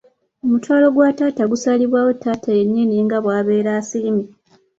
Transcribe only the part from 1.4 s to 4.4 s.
gusalibwawo taata ye nnyini nga bw’abeera asiimye.